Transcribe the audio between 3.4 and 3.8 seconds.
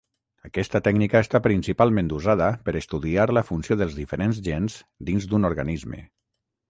funció